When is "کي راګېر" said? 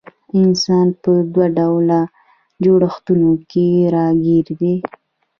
3.51-4.47